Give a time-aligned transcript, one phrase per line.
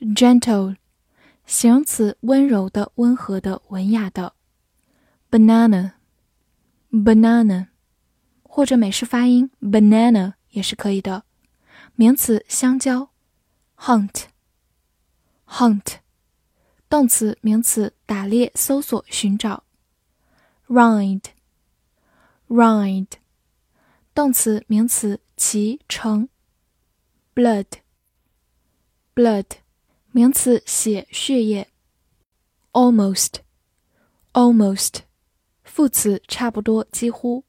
[0.00, 0.76] gentle，
[1.46, 4.34] 形容词，温柔的、温和的、文雅的。
[5.30, 7.68] banana，banana，
[8.42, 11.24] 或者美式发音 banana 也是可以的。
[11.94, 13.10] 名词，香蕉。
[13.78, 15.96] hunt，hunt，
[16.88, 19.64] 动词、名词，打猎、搜索、寻找。
[20.68, 21.26] ride，ride，
[24.14, 26.28] 动词、名词，骑、乘。
[27.34, 29.44] blood，blood。
[30.16, 31.68] 名词，血、血液。
[32.72, 35.00] almost，almost，
[35.62, 37.44] 副词，差不多，几乎。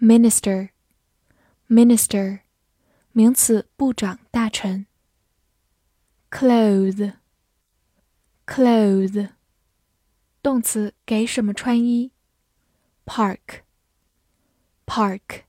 [0.00, 2.40] minister，minister，
[3.12, 4.86] 名词，部长、大臣。
[6.32, 9.28] clothes，clothes，
[10.42, 12.10] 动词，给什么穿衣。
[13.06, 15.42] park，park，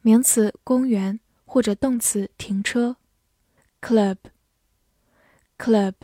[0.00, 2.96] 名词，公园，或者动词，停车。
[3.80, 4.16] club。
[5.60, 5.94] Club，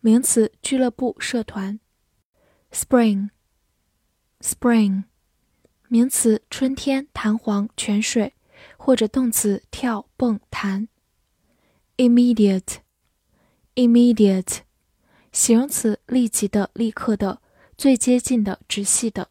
[0.00, 1.80] 名词，俱乐部、社团。
[2.70, 5.04] Spring，Spring，
[5.88, 8.34] 名词，春天、弹簧、泉水，
[8.76, 10.88] 或者动词，跳、蹦、弹。
[11.96, 14.58] Immediate，Immediate，
[15.32, 17.40] 形容词，立即的、立刻的、
[17.78, 19.30] 最接近的、直系的。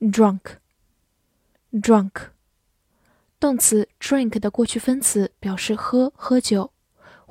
[0.00, 2.30] Drunk，Drunk，
[3.38, 6.70] 动词，drink 的过去分词，表示喝、喝酒。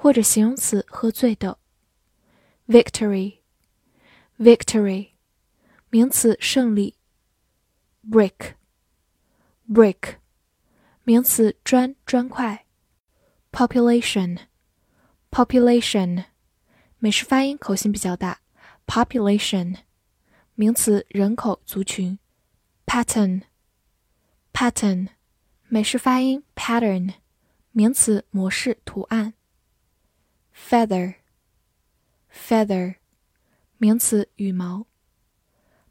[0.02, 1.58] 或者形容词喝醉的。
[2.66, 5.10] victory，victory，
[5.90, 6.96] 名词胜利。
[8.08, 10.16] brick，brick，
[11.04, 12.66] 名词砖砖块。
[13.50, 16.24] population，population，
[16.98, 18.42] 美式发音口型比较大。
[18.86, 19.78] population，
[20.54, 22.18] 名词人口族群。
[22.86, 25.08] pattern，pattern，
[25.68, 27.14] 美式发音 pattern，
[27.72, 29.34] 名词模式图案。
[30.52, 31.14] feather
[32.30, 32.96] feather
[33.78, 34.86] 名词羽毛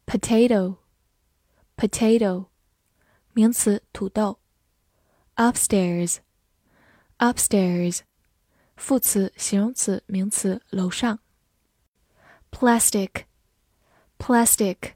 [0.06, 0.78] potato
[1.76, 2.48] potato
[3.34, 4.40] 名词土豆
[5.36, 6.18] upstairs
[7.18, 8.02] upstairs
[8.76, 11.20] 副词形容词名词楼上
[12.52, 13.26] plastic
[14.20, 14.94] plastic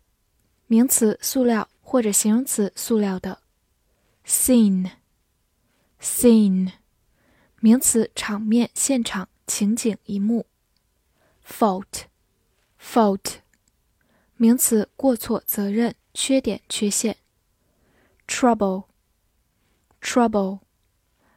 [0.68, 3.42] 名词塑料或者形容词塑料的
[4.26, 4.92] scene
[6.00, 6.74] scene
[7.60, 10.47] 名词场面现场 情景一幕
[11.47, 13.37] ，fault，fault，
[14.37, 17.19] 名词，过错、责任、缺点、缺陷。
[18.27, 20.59] trouble，trouble，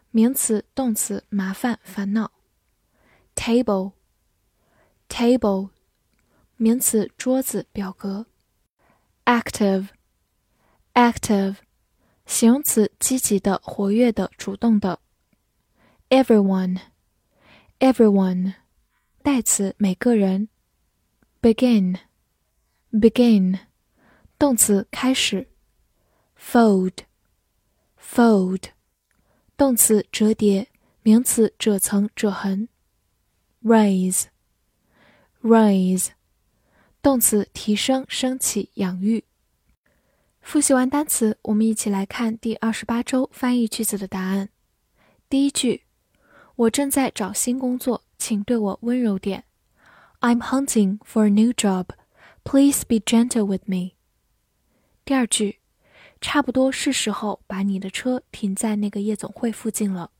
[0.09, 2.31] 名词、动词，麻烦、烦恼。
[3.35, 5.69] table，table，
[6.57, 8.25] 名词，桌子、表格。
[9.25, 11.57] active，active，
[12.25, 14.99] 形容词，积极的、活跃的、主动的。
[16.09, 16.79] everyone。
[17.79, 18.53] everyone，
[19.23, 20.49] 代词每个人。
[21.41, 23.59] begin，begin，
[24.37, 25.47] 动词开始。
[26.37, 28.63] fold，fold，
[29.55, 30.67] 动词折叠，
[31.01, 32.67] 名词褶层褶痕。
[33.63, 36.09] raise，raise，
[37.01, 39.23] 动词提升升起养育。
[40.41, 44.49] 复习完单词，我们一起来看第二十八周翻译句子的答案。
[45.29, 45.85] 第一句。
[46.58, 49.44] 我正在找新工作，请对我温柔点。
[50.20, 51.88] I'm hunting for a new job.
[52.44, 53.92] Please be gentle with me.
[55.04, 55.60] 第二句，
[56.20, 60.10] 差不多是时候把你的车停在那个夜总会附近了。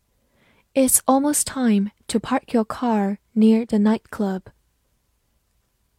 [0.74, 4.42] It's almost time to park your car near the nightclub.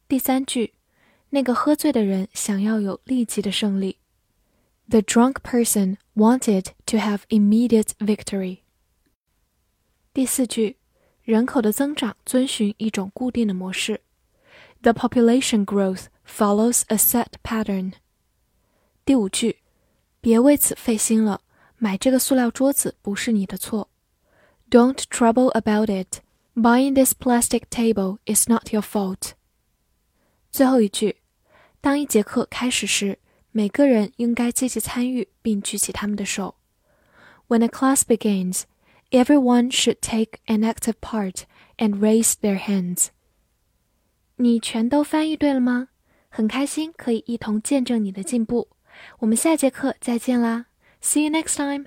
[0.07, 0.74] 第三句，
[1.30, 3.97] 那个喝醉的人想要有立即的胜利。
[4.88, 8.59] The drunk person wanted to have immediate victory.
[10.13, 10.77] 第四句，
[11.24, 14.01] 人口的增长遵循一种固定的模式。
[14.81, 17.94] The population growth follows a set pattern。
[19.03, 19.57] 第五句，
[20.21, 21.42] 别为此费心了，
[21.77, 23.89] 买这个塑料桌子不是你的错。
[24.69, 26.21] Don't trouble about it.
[26.56, 29.31] Buying this plastic table is not your fault.
[30.51, 31.18] 最后一句，
[31.81, 33.19] 当一节课开始时，
[33.51, 36.56] 每个人应该积极参与并举起他们的手。
[37.47, 38.63] When a class begins,
[39.12, 41.44] everyone should take an active part
[41.77, 43.07] and raised their hands.
[44.38, 45.89] 你全都翻译对了吗？
[46.30, 48.68] 很开心可以一同见证你的进步。
[49.19, 50.65] 我们下节课再见啦！
[51.01, 51.86] See you next time.